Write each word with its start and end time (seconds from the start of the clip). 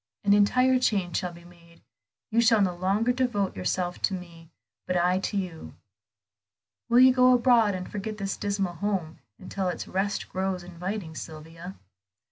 An 0.23 0.33
entire 0.33 0.79
change 0.79 1.17
shall 1.17 1.31
be 1.31 1.43
made; 1.43 1.83
you 2.31 2.41
shall 2.41 2.59
no 2.59 2.73
longer 2.75 3.11
devote 3.13 3.55
yourself 3.55 4.01
to 4.01 4.15
me, 4.15 4.49
but 4.87 4.97
I 4.97 5.19
to 5.19 5.37
you. 5.37 5.75
Will 6.89 6.99
you 7.01 7.13
go 7.13 7.35
abroad, 7.35 7.75
and 7.75 7.87
forget 7.87 8.17
this 8.17 8.35
dismal 8.35 8.73
home 8.73 9.19
until 9.37 9.67
its 9.67 9.87
rest 9.87 10.27
grows 10.27 10.63
inviting, 10.63 11.13
Sylvia?" 11.13 11.75